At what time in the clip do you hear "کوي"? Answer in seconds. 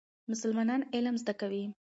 1.41-1.63